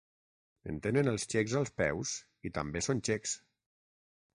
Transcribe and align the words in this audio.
En 0.71 0.79
tenen 0.85 1.11
els 1.11 1.29
txecs 1.35 1.55
als 1.61 1.75
peus 1.83 2.17
i 2.51 2.55
també 2.59 2.87
són 2.91 3.05
xecs. 3.11 3.41